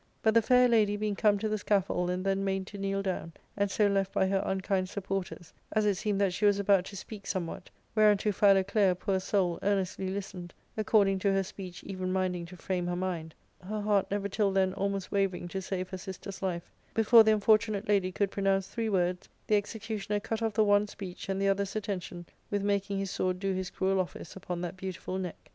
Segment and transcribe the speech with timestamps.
[0.23, 3.33] But the fair lady being come to the scaffold, and then made to kneel down,
[3.55, 6.97] and so left by her unkind supporters, as it seemed that she was about to
[6.97, 12.57] speak somewhat, whereunto Philoclea, poor soul, earnestly listened, according to her speech even minding to
[12.57, 16.71] frame her mind, her heart never till then almost wavering to save her sister's life,
[16.95, 21.29] before the unfortunate lady could pronounce three words, the executioner cut off the one's speech
[21.29, 24.75] and the other's at tention with making his sword do his cruel office upon that
[24.75, 25.49] beautiful neck.